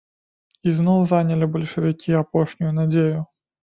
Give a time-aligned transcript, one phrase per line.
[0.69, 3.19] Ізноў занялі бальшавікі апошнюю надзею.